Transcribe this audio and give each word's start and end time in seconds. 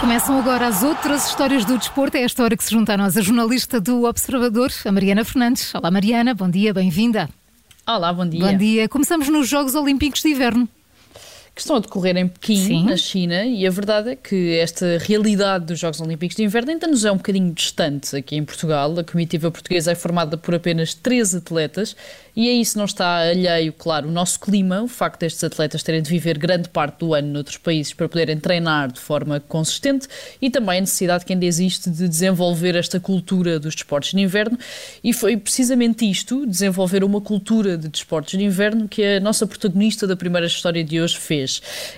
Começam 0.00 0.38
agora 0.38 0.66
as 0.66 0.82
outras 0.82 1.28
histórias 1.28 1.64
do 1.64 1.78
desporto. 1.78 2.16
É 2.16 2.22
esta 2.22 2.42
hora 2.42 2.56
que 2.56 2.64
se 2.64 2.70
junta 2.70 2.94
a 2.94 2.96
nós 2.96 3.16
a 3.16 3.20
jornalista 3.20 3.80
do 3.80 4.04
Observador, 4.04 4.70
a 4.84 4.92
Mariana 4.92 5.24
Fernandes. 5.24 5.74
Olá, 5.74 5.90
Mariana, 5.90 6.34
bom 6.34 6.48
dia, 6.48 6.74
bem-vinda. 6.74 7.28
Olá, 7.86 8.12
bom 8.12 8.28
dia. 8.28 8.46
Bom 8.46 8.56
dia. 8.56 8.88
Começamos 8.88 9.28
nos 9.28 9.48
Jogos 9.48 9.74
Olímpicos 9.74 10.22
de 10.22 10.28
Inverno 10.28 10.68
que 11.54 11.60
estão 11.60 11.76
a 11.76 11.80
decorrer 11.80 12.16
em 12.16 12.26
Pequim, 12.26 12.56
Sim. 12.56 12.84
na 12.84 12.96
China, 12.96 13.44
e 13.44 13.66
a 13.66 13.70
verdade 13.70 14.10
é 14.10 14.16
que 14.16 14.56
esta 14.58 14.96
realidade 14.98 15.66
dos 15.66 15.78
Jogos 15.78 16.00
Olímpicos 16.00 16.34
de 16.34 16.42
Inverno 16.42 16.70
ainda 16.70 16.86
nos 16.86 17.04
é 17.04 17.12
um 17.12 17.18
bocadinho 17.18 17.52
distante 17.52 18.16
aqui 18.16 18.36
em 18.36 18.44
Portugal. 18.44 18.98
A 18.98 19.04
comitiva 19.04 19.50
portuguesa 19.50 19.92
é 19.92 19.94
formada 19.94 20.38
por 20.38 20.54
apenas 20.54 20.94
três 20.94 21.34
atletas 21.34 21.94
e 22.34 22.48
a 22.48 22.52
isso 22.52 22.78
não 22.78 22.86
está 22.86 23.18
alheio, 23.18 23.74
claro, 23.74 24.08
o 24.08 24.10
nosso 24.10 24.40
clima, 24.40 24.82
o 24.82 24.88
facto 24.88 25.20
destes 25.20 25.44
atletas 25.44 25.82
terem 25.82 26.00
de 26.00 26.08
viver 26.08 26.38
grande 26.38 26.70
parte 26.70 27.00
do 27.00 27.12
ano 27.12 27.28
noutros 27.28 27.58
países 27.58 27.92
para 27.92 28.08
poderem 28.08 28.38
treinar 28.38 28.90
de 28.90 29.00
forma 29.00 29.38
consistente 29.38 30.08
e 30.40 30.48
também 30.48 30.78
a 30.78 30.80
necessidade 30.80 31.26
que 31.26 31.34
ainda 31.34 31.44
existe 31.44 31.90
de 31.90 32.08
desenvolver 32.08 32.74
esta 32.74 32.98
cultura 32.98 33.60
dos 33.60 33.74
desportos 33.74 34.12
de 34.12 34.20
inverno. 34.20 34.58
E 35.04 35.12
foi 35.12 35.36
precisamente 35.36 36.10
isto, 36.10 36.46
desenvolver 36.46 37.04
uma 37.04 37.20
cultura 37.20 37.76
de 37.76 37.88
desportos 37.88 38.38
de 38.38 38.42
inverno, 38.42 38.88
que 38.88 39.04
a 39.04 39.20
nossa 39.20 39.46
protagonista 39.46 40.06
da 40.06 40.16
primeira 40.16 40.46
história 40.46 40.82
de 40.82 41.00
hoje 41.00 41.18
fez. 41.18 41.41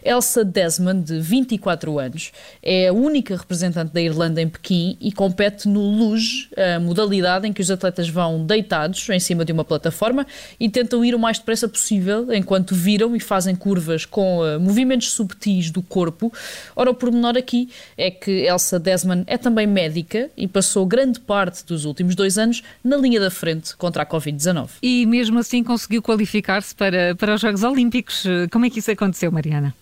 Elsa 0.04 0.44
Desmond, 0.44 1.04
de 1.04 1.20
24 1.20 1.98
anos, 1.98 2.32
é 2.62 2.88
a 2.88 2.92
única 2.92 3.36
representante 3.36 3.92
da 3.92 4.00
Irlanda 4.00 4.40
em 4.40 4.48
Pequim 4.48 4.96
e 5.00 5.12
compete 5.12 5.68
no 5.68 5.80
luge, 5.80 6.48
a 6.56 6.78
modalidade 6.80 7.46
em 7.46 7.52
que 7.52 7.60
os 7.60 7.70
atletas 7.70 8.08
vão 8.08 8.44
deitados 8.44 9.08
em 9.08 9.20
cima 9.20 9.44
de 9.44 9.52
uma 9.52 9.64
plataforma 9.64 10.26
e 10.58 10.68
tentam 10.68 11.04
ir 11.04 11.14
o 11.14 11.18
mais 11.18 11.38
depressa 11.38 11.68
possível 11.68 12.32
enquanto 12.32 12.74
viram 12.74 13.14
e 13.14 13.20
fazem 13.20 13.54
curvas 13.54 14.04
com 14.04 14.40
uh, 14.40 14.60
movimentos 14.60 15.10
subtis 15.12 15.70
do 15.70 15.82
corpo. 15.82 16.32
Ora, 16.74 16.90
o 16.90 16.94
pormenor 16.94 17.36
aqui 17.36 17.68
é 17.96 18.10
que 18.10 18.30
Elsa 18.30 18.78
Desmond 18.78 19.24
é 19.26 19.36
também 19.36 19.66
médica 19.66 20.30
e 20.36 20.46
passou 20.46 20.86
grande 20.86 21.20
parte 21.20 21.64
dos 21.64 21.84
últimos 21.84 22.14
dois 22.14 22.38
anos 22.38 22.62
na 22.82 22.96
linha 22.96 23.20
da 23.20 23.30
frente 23.30 23.76
contra 23.76 24.02
a 24.02 24.06
Covid-19. 24.06 24.70
E 24.82 25.06
mesmo 25.06 25.38
assim 25.38 25.62
conseguiu 25.62 26.02
qualificar-se 26.02 26.74
para, 26.74 27.14
para 27.14 27.34
os 27.34 27.40
Jogos 27.40 27.62
Olímpicos. 27.62 28.24
Como 28.50 28.66
é 28.66 28.70
que 28.70 28.78
isso 28.78 28.90
aconteceu, 28.90 29.30
Mariana? 29.34 29.74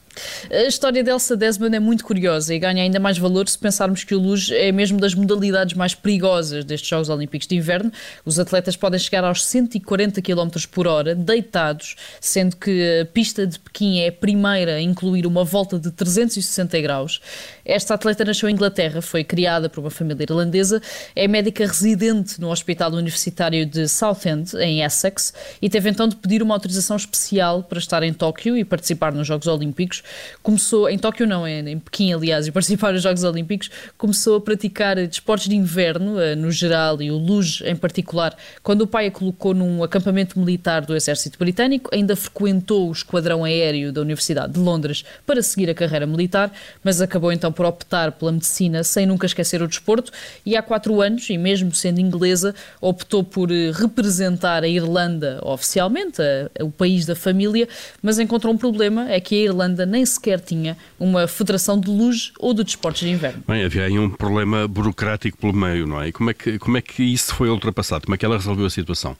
A 0.50 0.64
história 0.64 1.02
de 1.02 1.10
Elsa 1.10 1.36
Desmond 1.36 1.74
é 1.74 1.80
muito 1.80 2.04
curiosa 2.04 2.54
e 2.54 2.58
ganha 2.58 2.82
ainda 2.82 3.00
mais 3.00 3.16
valor 3.16 3.48
se 3.48 3.58
pensarmos 3.58 4.04
que 4.04 4.14
o 4.14 4.18
luge 4.18 4.54
é 4.54 4.70
mesmo 4.70 5.00
das 5.00 5.14
modalidades 5.14 5.74
mais 5.74 5.94
perigosas 5.94 6.64
destes 6.64 6.88
Jogos 6.88 7.08
Olímpicos 7.08 7.46
de 7.46 7.56
Inverno. 7.56 7.90
Os 8.24 8.38
atletas 8.38 8.76
podem 8.76 8.98
chegar 8.98 9.24
aos 9.24 9.44
140 9.44 10.20
km 10.20 10.48
por 10.70 10.86
hora, 10.86 11.14
deitados, 11.14 11.96
sendo 12.20 12.56
que 12.56 13.00
a 13.00 13.06
pista 13.06 13.46
de 13.46 13.58
Pequim 13.58 14.00
é 14.00 14.08
a 14.08 14.12
primeira 14.12 14.74
a 14.74 14.80
incluir 14.80 15.26
uma 15.26 15.44
volta 15.44 15.78
de 15.78 15.90
360 15.90 16.80
graus. 16.80 17.20
Esta 17.64 17.94
atleta 17.94 18.24
nasceu 18.24 18.48
em 18.48 18.52
Inglaterra, 18.52 19.00
foi 19.00 19.24
criada 19.24 19.70
por 19.70 19.80
uma 19.80 19.90
família 19.90 20.24
irlandesa, 20.24 20.82
é 21.16 21.26
médica 21.26 21.66
residente 21.66 22.40
no 22.40 22.50
Hospital 22.50 22.92
Universitário 22.92 23.64
de 23.64 23.88
Southend, 23.88 24.54
em 24.56 24.82
Essex, 24.82 25.32
e 25.60 25.70
teve 25.70 25.88
então 25.88 26.08
de 26.08 26.16
pedir 26.16 26.42
uma 26.42 26.54
autorização 26.54 26.96
especial 26.96 27.62
para 27.62 27.78
estar 27.78 28.02
em 28.02 28.12
Tóquio 28.12 28.56
e 28.56 28.64
participar 28.64 29.12
nos 29.12 29.26
Jogos 29.26 29.46
Olímpicos 29.46 30.01
começou, 30.42 30.88
em 30.88 30.98
Tóquio 30.98 31.26
não, 31.26 31.46
é 31.46 31.60
em 31.60 31.78
Pequim, 31.78 32.12
aliás, 32.12 32.46
e 32.48 32.52
participar 32.52 32.92
nos 32.92 33.02
Jogos 33.02 33.24
Olímpicos, 33.24 33.70
começou 33.96 34.36
a 34.36 34.40
praticar 34.40 34.96
desportos 34.96 35.48
de 35.48 35.56
inverno, 35.56 36.20
eh, 36.20 36.34
no 36.34 36.50
geral, 36.50 37.00
e 37.00 37.10
o 37.10 37.16
luge 37.16 37.64
em 37.66 37.76
particular, 37.76 38.36
quando 38.62 38.82
o 38.82 38.86
pai 38.86 39.06
a 39.06 39.10
colocou 39.10 39.54
num 39.54 39.82
acampamento 39.82 40.38
militar 40.38 40.82
do 40.82 40.94
Exército 40.94 41.38
Britânico, 41.38 41.90
ainda 41.92 42.16
frequentou 42.16 42.88
o 42.88 42.92
esquadrão 42.92 43.44
aéreo 43.44 43.92
da 43.92 44.00
Universidade 44.00 44.52
de 44.52 44.58
Londres 44.58 45.04
para 45.26 45.42
seguir 45.42 45.70
a 45.70 45.74
carreira 45.74 46.06
militar, 46.06 46.52
mas 46.82 47.00
acabou 47.00 47.32
então 47.32 47.52
por 47.52 47.66
optar 47.66 48.12
pela 48.12 48.32
medicina 48.32 48.82
sem 48.82 49.06
nunca 49.06 49.26
esquecer 49.26 49.62
o 49.62 49.68
desporto, 49.68 50.12
e 50.44 50.56
há 50.56 50.62
quatro 50.62 51.00
anos, 51.00 51.28
e 51.30 51.38
mesmo 51.38 51.74
sendo 51.74 52.00
inglesa, 52.00 52.54
optou 52.80 53.22
por 53.22 53.50
eh, 53.50 53.70
representar 53.72 54.62
a 54.62 54.68
Irlanda 54.68 55.40
oficialmente, 55.42 56.20
a, 56.20 56.64
o 56.64 56.70
país 56.70 57.06
da 57.06 57.14
família, 57.14 57.68
mas 58.02 58.18
encontrou 58.18 58.52
um 58.52 58.58
problema, 58.58 59.10
é 59.10 59.20
que 59.20 59.34
a 59.34 59.38
Irlanda 59.38 59.86
nem 59.92 60.04
sequer 60.06 60.40
tinha 60.40 60.76
uma 60.98 61.28
federação 61.28 61.78
de 61.78 61.88
luz 61.88 62.32
ou 62.38 62.54
de 62.54 62.64
desportos 62.64 63.02
de 63.02 63.10
inverno. 63.10 63.44
Bem, 63.46 63.62
havia 63.62 63.84
aí 63.84 63.98
um 63.98 64.08
problema 64.08 64.66
burocrático 64.66 65.36
pelo 65.36 65.52
meio, 65.52 65.86
não 65.86 66.00
é? 66.00 66.08
E 66.08 66.12
como 66.12 66.30
é 66.30 66.34
que, 66.34 66.58
como 66.58 66.76
é 66.78 66.80
que 66.80 67.02
isso 67.02 67.34
foi 67.34 67.50
ultrapassado? 67.50 68.06
Como 68.06 68.14
é 68.14 68.18
que 68.18 68.24
ela 68.24 68.36
resolveu 68.36 68.64
a 68.66 68.70
situação? 68.70 69.16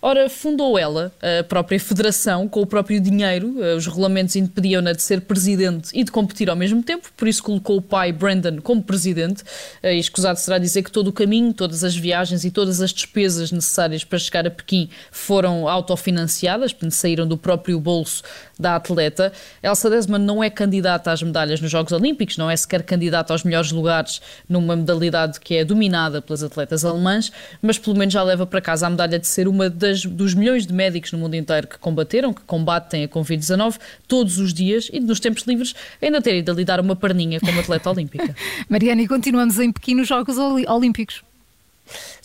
Ora, 0.00 0.28
fundou 0.30 0.78
ela 0.78 1.12
a 1.20 1.42
própria 1.42 1.78
federação 1.80 2.46
com 2.46 2.62
o 2.62 2.66
próprio 2.66 3.00
dinheiro. 3.00 3.56
Eh, 3.60 3.74
os 3.74 3.84
regulamentos 3.84 4.36
impediam-na 4.36 4.92
de 4.92 5.02
ser 5.02 5.22
presidente 5.22 5.90
e 5.92 6.04
de 6.04 6.12
competir 6.12 6.48
ao 6.48 6.54
mesmo 6.54 6.80
tempo, 6.84 7.08
por 7.16 7.26
isso 7.26 7.42
colocou 7.42 7.78
o 7.78 7.82
pai 7.82 8.12
Brandon 8.12 8.60
como 8.62 8.80
presidente. 8.80 9.42
Eh, 9.82 9.96
e 9.96 9.98
escusado 9.98 10.38
será 10.38 10.56
dizer 10.58 10.84
que 10.84 10.92
todo 10.92 11.08
o 11.08 11.12
caminho, 11.12 11.52
todas 11.52 11.82
as 11.82 11.96
viagens 11.96 12.44
e 12.44 12.50
todas 12.52 12.80
as 12.80 12.92
despesas 12.92 13.50
necessárias 13.50 14.04
para 14.04 14.20
chegar 14.20 14.46
a 14.46 14.50
Pequim 14.50 14.88
foram 15.10 15.68
autofinanciadas, 15.68 16.72
portanto, 16.72 16.92
saíram 16.92 17.26
do 17.26 17.36
próprio 17.36 17.80
bolso 17.80 18.22
da 18.56 18.76
atleta. 18.76 19.32
Elsa 19.60 19.90
Desmond 19.90 20.24
não 20.24 20.44
é 20.44 20.48
candidata 20.48 21.10
às 21.10 21.22
medalhas 21.24 21.60
nos 21.60 21.72
Jogos 21.72 21.90
Olímpicos, 21.90 22.36
não 22.36 22.48
é 22.48 22.56
sequer 22.56 22.84
candidata 22.84 23.32
aos 23.32 23.42
melhores 23.42 23.72
lugares 23.72 24.20
numa 24.48 24.76
modalidade 24.76 25.40
que 25.40 25.56
é 25.56 25.64
dominada 25.64 26.22
pelas 26.22 26.44
atletas 26.44 26.84
alemãs, 26.84 27.32
mas 27.60 27.78
pelo 27.78 27.96
menos 27.96 28.14
já 28.14 28.22
leva 28.22 28.46
para 28.46 28.60
casa 28.60 28.86
a 28.86 28.90
medalha 28.90 29.18
de 29.18 29.26
ser 29.26 29.48
uma 29.48 29.68
das 29.68 29.87
das, 29.88 30.04
dos 30.04 30.34
milhões 30.34 30.66
de 30.66 30.72
médicos 30.72 31.12
no 31.12 31.18
mundo 31.18 31.34
inteiro 31.34 31.66
que 31.66 31.78
combateram, 31.78 32.32
que 32.32 32.42
combatem 32.42 33.04
a 33.04 33.08
Covid-19 33.08 33.78
todos 34.06 34.38
os 34.38 34.52
dias 34.52 34.88
e 34.92 35.00
nos 35.00 35.18
tempos 35.18 35.44
livres 35.44 35.74
ainda 36.00 36.20
terem 36.20 36.42
de 36.42 36.52
lidar 36.52 36.80
uma 36.80 36.94
perninha 36.94 37.40
como 37.40 37.58
atleta 37.60 37.90
olímpica. 37.90 38.34
Mariana, 38.68 39.02
e 39.02 39.08
continuamos 39.08 39.58
em 39.58 39.72
pequenos 39.72 40.06
Jogos 40.06 40.36
Olímpicos. 40.38 41.22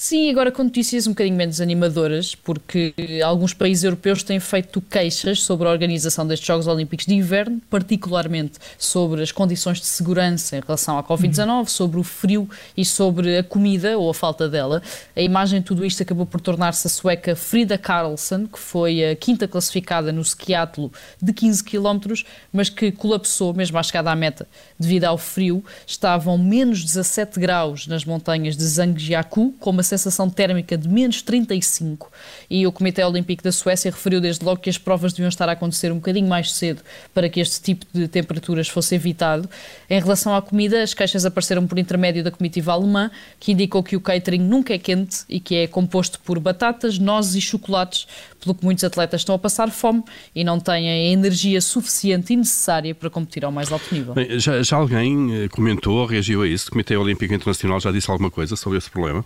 Sim, 0.06 0.30
agora 0.30 0.52
com 0.52 0.64
notícias 0.64 1.08
um 1.08 1.12
bocadinho 1.12 1.38
menos 1.38 1.62
animadoras, 1.62 2.36
porque 2.36 2.94
alguns 3.24 3.54
países 3.54 3.86
europeus 3.86 4.22
têm 4.22 4.38
feito 4.38 4.82
queixas 4.82 5.42
sobre 5.42 5.66
a 5.66 5.72
organização 5.72 6.28
destes 6.28 6.46
Jogos 6.46 6.68
Olímpicos 6.68 7.06
de 7.06 7.14
Inverno, 7.14 7.62
particularmente 7.70 8.60
sobre 8.78 9.24
as 9.24 9.32
condições 9.32 9.80
de 9.80 9.86
segurança 9.86 10.58
em 10.58 10.60
relação 10.60 10.98
à 10.98 11.04
Covid-19, 11.06 11.70
sobre 11.70 12.02
o 12.02 12.04
frio 12.04 12.50
e 12.76 12.84
sobre 12.84 13.38
a 13.38 13.44
comida 13.46 13.98
ou 13.98 14.10
a 14.10 14.14
falta 14.14 14.50
dela. 14.50 14.84
A 15.16 15.22
imagem 15.22 15.62
de 15.62 15.68
tudo 15.68 15.86
isto 15.86 16.04
acabou 16.04 16.26
por 16.26 16.42
tornar-se 16.42 16.86
a 16.86 16.90
sueca 16.90 17.34
Frida 17.34 17.78
Karlsson, 17.78 18.46
que 18.46 18.60
foi 18.60 19.06
a 19.06 19.16
quinta 19.16 19.48
classificada 19.48 20.12
no 20.12 20.22
skiatlo 20.22 20.92
de 21.22 21.32
15 21.32 21.64
km, 21.64 22.14
mas 22.52 22.68
que 22.68 22.92
colapsou 22.92 23.54
mesmo 23.54 23.78
à 23.78 23.84
chegada 23.84 24.12
à 24.12 24.16
meta 24.18 24.50
devido 24.78 25.06
ao 25.06 25.18
frio. 25.18 25.64
Estavam 25.88 26.38
menos 26.38 26.84
17 26.84 27.40
graus 27.40 27.88
nas 27.88 28.04
montanhas 28.04 28.58
de 28.58 28.66
Zhangjiakou, 28.66 29.54
com 29.62 29.70
uma 29.70 29.93
sensação 29.98 30.30
térmica 30.30 30.78
de 30.78 30.88
menos 30.88 31.22
35 31.22 32.12
e 32.50 32.66
o 32.66 32.72
Comitê 32.72 33.04
Olímpico 33.04 33.44
da 33.44 33.52
Suécia 33.52 33.92
referiu 33.92 34.20
desde 34.20 34.44
logo 34.44 34.60
que 34.60 34.70
as 34.70 34.78
provas 34.78 35.14
deviam 35.14 35.30
estar 35.30 35.48
a 35.48 35.54
acontecer 35.54 35.92
um 35.92 35.96
bocadinho 35.96 36.28
mais 36.28 36.52
cedo 36.54 36.82
para 37.14 37.30
que 37.30 37.40
este 37.40 37.62
tipo 37.62 37.86
de 37.94 38.08
temperaturas 38.08 38.68
fosse 38.68 38.96
evitado. 38.96 39.50
Em 39.90 40.00
relação 40.00 40.36
à 40.36 40.42
comida, 40.42 40.82
as 40.82 40.94
queixas 40.94 41.26
apareceram 41.26 41.68
por 41.68 41.78
intermédio 41.78 42.24
da 42.24 42.32
comitiva 42.32 42.72
alemã, 42.72 43.12
que 43.40 43.52
indicou 43.52 43.84
que 43.84 43.96
o 43.96 44.02
catering 44.02 44.40
nunca 44.40 44.74
é 44.74 44.78
quente 44.78 45.24
e 45.30 45.40
que 45.40 45.56
é 45.56 45.68
composto 45.68 46.20
por 46.22 46.40
batatas, 46.40 46.98
nozes 46.98 47.36
e 47.36 47.42
chocolates, 47.42 48.08
pelo 48.40 48.56
que 48.56 48.64
muitos 48.64 48.84
atletas 48.84 49.22
estão 49.22 49.36
a 49.36 49.40
passar 49.40 49.70
fome 49.70 50.04
e 50.36 50.44
não 50.44 50.60
têm 50.60 50.90
a 50.90 50.98
energia 51.12 51.62
suficiente 51.62 52.34
e 52.34 52.36
necessária 52.36 52.94
para 52.94 53.10
competir 53.10 53.46
ao 53.46 53.52
mais 53.52 53.72
alto 53.72 53.94
nível. 53.94 54.14
Bem, 54.14 54.40
já, 54.40 54.62
já 54.62 54.76
alguém 54.76 55.44
eh, 55.44 55.48
comentou, 55.48 56.06
reagiu 56.06 56.42
a 56.42 56.48
isso? 56.48 56.68
O 56.68 56.72
Comitê 56.72 56.98
Olímpico 56.98 57.34
Internacional 57.34 57.80
já 57.80 57.92
disse 57.92 58.10
alguma 58.10 58.30
coisa 58.30 58.56
sobre 58.56 58.78
esse 58.78 58.90
problema? 58.90 59.26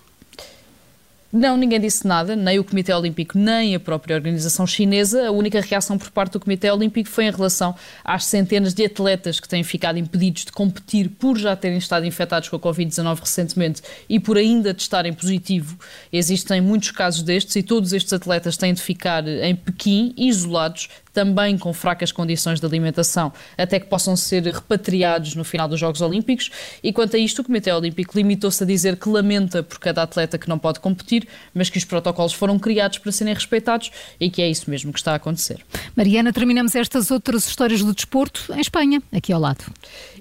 Não, 1.31 1.57
ninguém 1.57 1.79
disse 1.79 2.07
nada, 2.07 2.37
nem 2.37 2.57
o 2.57 2.63
Comitê 2.63 2.93
Olímpico, 2.93 3.37
nem 3.37 3.75
a 3.75 3.79
própria 3.79 4.15
organização 4.15 4.65
chinesa. 4.65 5.27
A 5.27 5.31
única 5.31 5.59
reação 5.59 5.97
por 5.97 6.09
parte 6.09 6.33
do 6.33 6.39
Comitê 6.39 6.71
Olímpico 6.71 7.09
foi 7.09 7.25
em 7.25 7.31
relação 7.31 7.75
às 8.01 8.23
centenas 8.23 8.73
de 8.73 8.85
atletas 8.85 9.37
que 9.39 9.47
têm 9.47 9.61
ficado 9.61 9.99
impedidos 9.99 10.45
de 10.45 10.53
competir 10.53 11.09
por 11.09 11.37
já 11.37 11.53
terem 11.53 11.77
estado 11.77 12.05
infectados 12.05 12.47
com 12.47 12.55
a 12.55 12.59
Covid-19 12.59 13.19
recentemente 13.19 13.81
e 14.07 14.21
por 14.21 14.37
ainda 14.37 14.73
testarem 14.73 15.11
positivo. 15.11 15.77
Existem 16.13 16.61
muitos 16.61 16.91
casos 16.91 17.23
destes 17.23 17.57
e 17.57 17.63
todos 17.63 17.91
estes 17.91 18.13
atletas 18.13 18.55
têm 18.55 18.73
de 18.73 18.81
ficar 18.81 19.27
em 19.27 19.55
Pequim, 19.55 20.13
isolados, 20.15 20.87
também 21.17 21.57
com 21.57 21.73
fracas 21.73 22.11
condições 22.11 22.59
de 22.59 22.65
alimentação, 22.67 23.33
até 23.57 23.79
que 23.79 23.87
possam 23.87 24.15
ser 24.15 24.43
repatriados 24.43 25.33
no 25.33 25.43
final 25.43 25.67
dos 25.67 25.79
Jogos 25.79 25.99
Olímpicos. 25.99 26.51
E 26.83 26.93
quanto 26.93 27.15
a 27.15 27.19
isto, 27.19 27.39
o 27.39 27.43
Comitê 27.43 27.71
Olímpico 27.71 28.15
limitou-se 28.15 28.63
a 28.63 28.67
dizer 28.67 28.97
que 28.97 29.09
lamenta 29.09 29.63
por 29.63 29.79
cada 29.79 30.03
atleta 30.03 30.37
que 30.37 30.47
não 30.47 30.59
pode 30.59 30.79
competir, 30.79 31.27
mas 31.55 31.71
que 31.71 31.79
os 31.79 31.85
protocolos 31.85 32.33
foram 32.33 32.59
criados 32.59 32.99
para 32.99 33.11
serem 33.11 33.33
respeitados 33.33 33.89
e 34.19 34.29
que 34.29 34.43
é 34.43 34.47
isso 34.47 34.69
mesmo 34.69 34.93
que 34.93 34.99
está 34.99 35.13
a 35.13 35.15
acontecer. 35.15 35.65
Mariana, 35.95 36.31
terminamos 36.31 36.75
estas 36.75 37.09
outras 37.09 37.47
histórias 37.47 37.81
do 37.81 37.95
desporto 37.95 38.53
em 38.53 38.61
Espanha, 38.61 39.01
aqui 39.11 39.33
ao 39.33 39.41
lado. 39.41 39.65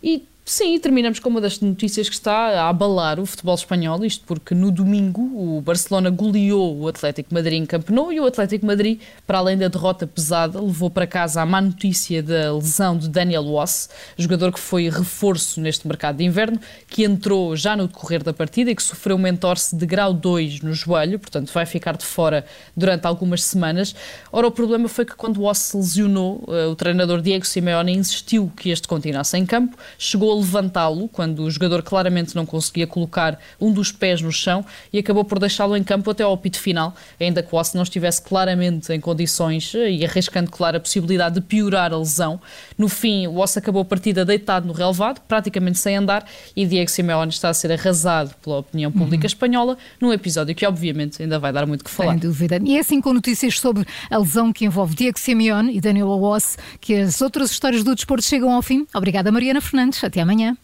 E 0.03 0.25
Sim, 0.49 0.79
terminamos 0.79 1.19
com 1.19 1.29
uma 1.29 1.41
das 1.41 1.59
notícias 1.59 2.09
que 2.09 2.15
está 2.15 2.33
a 2.33 2.69
abalar 2.69 3.19
o 3.19 3.27
futebol 3.27 3.57
espanhol, 3.57 4.05
isto 4.05 4.25
porque 4.25 4.55
no 4.55 4.71
domingo 4.71 5.21
o 5.21 5.61
Barcelona 5.61 6.09
goleou 6.09 6.83
o 6.83 6.87
Atlético 6.87 7.35
Madrid 7.35 7.55
em 7.55 7.67
Camp 7.67 7.91
Nou 7.91 8.13
e 8.13 8.21
o 8.21 8.25
Atlético 8.25 8.65
Madrid, 8.65 9.01
para 9.27 9.39
além 9.39 9.59
da 9.59 9.67
derrota 9.67 10.07
pesada, 10.07 10.61
levou 10.61 10.89
para 10.89 11.05
casa 11.05 11.43
a 11.43 11.47
má 11.47 11.61
notícia 11.61 12.23
da 12.23 12.55
lesão 12.55 12.97
de 12.97 13.09
Daniel 13.09 13.43
Wass, 13.43 13.91
jogador 14.17 14.53
que 14.53 14.61
foi 14.61 14.89
reforço 14.89 15.61
neste 15.61 15.85
mercado 15.89 16.19
de 16.19 16.25
inverno, 16.25 16.61
que 16.87 17.03
entrou 17.03 17.57
já 17.57 17.77
no 17.77 17.89
decorrer 17.89 18.23
da 18.23 18.33
partida 18.33 18.71
e 18.71 18.77
que 18.77 18.85
sofreu 18.85 19.17
uma 19.17 19.29
entorse 19.29 19.75
de 19.75 19.85
grau 19.85 20.15
2 20.15 20.61
no 20.61 20.73
joelho, 20.73 21.19
portanto 21.19 21.53
vai 21.53 21.67
ficar 21.67 21.97
de 21.97 22.05
fora 22.05 22.47
durante 22.77 23.05
algumas 23.05 23.43
semanas. 23.43 23.97
Ora, 24.31 24.47
o 24.47 24.53
problema 24.53 24.89
foi 24.89 25.05
que 25.05 25.17
quando 25.17 25.43
Wass 25.43 25.59
se 25.59 25.77
lesionou, 25.77 26.45
eh, 26.47 26.67
o 26.67 26.77
treinador 26.77 27.21
Diego 27.21 27.45
Simeone 27.45 27.97
insistiu 27.97 28.53
que 28.57 28.71
este 28.71 28.87
continuasse 28.87 29.37
em 29.37 29.45
campo, 29.45 29.77
chegou 29.99 30.36
levantá-lo 30.39 31.09
quando 31.09 31.41
o 31.41 31.51
jogador 31.51 31.83
claramente 31.83 32.35
não 32.35 32.47
conseguia 32.47 32.87
colocar 32.87 33.39
um 33.61 33.73
dos 33.73 33.93
pés 33.93 34.21
no 34.21 34.33
chão 34.33 34.65
e 34.93 34.99
acabou 34.99 35.25
por 35.25 35.39
deixá-lo 35.39 35.77
em 35.77 35.83
campo 35.83 36.11
até 36.11 36.23
ao 36.23 36.33
apito 36.33 36.59
final, 36.59 36.95
ainda 37.21 37.43
que 37.43 37.55
o 37.55 37.59
Osse 37.59 37.75
não 37.75 37.83
estivesse 37.83 38.23
claramente 38.23 38.93
em 38.93 39.01
condições 39.01 39.75
eh, 39.75 39.91
e 39.91 40.05
arriscando, 40.05 40.51
claro, 40.51 40.77
a 40.77 40.81
possibilidade 40.81 41.37
de 41.37 41.41
piorar 41.41 41.93
a 41.93 41.99
lesão. 41.99 42.41
No 42.77 42.89
fim, 42.89 43.27
o 43.27 43.39
Osse 43.39 43.59
acabou 43.59 43.83
a 43.83 43.85
partida 43.85 44.25
deitado 44.25 44.67
no 44.67 44.73
relevado, 44.73 45.21
praticamente 45.27 45.79
sem 45.79 45.97
andar, 45.97 46.27
e 46.55 46.67
Diego 46.67 46.91
Simeone 46.91 47.31
está 47.31 47.49
a 47.49 47.55
ser 47.55 47.73
arrasado 47.73 48.35
pela 48.43 48.59
opinião 48.59 48.91
pública 48.91 49.25
uhum. 49.25 49.27
espanhola, 49.27 49.79
num 50.01 50.13
episódio 50.13 50.55
que, 50.55 50.67
obviamente, 50.67 51.23
ainda 51.23 51.39
vai 51.39 51.53
dar 51.53 51.67
muito 51.67 51.85
que 51.85 51.91
falar. 51.91 52.13
Sem 52.13 52.19
dúvida. 52.19 52.61
E 52.65 52.77
é 52.77 52.81
assim 52.81 53.01
com 53.01 53.13
notícias 53.13 53.59
sobre 53.59 53.87
a 54.11 54.19
lesão 54.19 54.53
que 54.53 54.65
envolve 54.65 54.95
Diego 54.95 55.19
Simeone 55.19 55.77
e 55.77 55.81
Daniel 55.81 56.09
Osse 56.09 56.57
que 56.81 56.95
as 56.95 57.21
outras 57.21 57.51
histórias 57.51 57.83
do 57.83 57.95
desporto 57.95 58.25
chegam 58.25 58.53
ao 58.53 58.63
fim. 58.63 58.87
Obrigada, 58.95 59.31
Mariana 59.31 59.61
Fernandes. 59.61 60.03
Até 60.03 60.21
amanhã. 60.27 60.57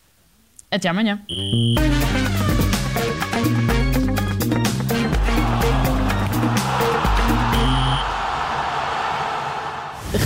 Até 0.71 0.89
amanhã. 0.89 1.21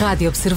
Rádio 0.01 0.29
Observador. 0.29 0.55